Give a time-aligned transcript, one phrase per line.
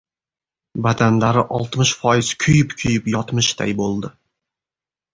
[0.87, 4.15] Badanlari oltmish foiz kuyib-kuyib yotmishday bo‘ldi!